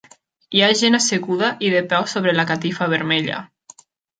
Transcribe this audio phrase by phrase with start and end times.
[0.55, 3.47] Hi ha gent asseguda i de peu sobre la catifa vermella.